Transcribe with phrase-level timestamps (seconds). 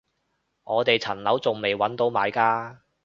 [0.63, 2.81] 我哋層樓仲未搵到買家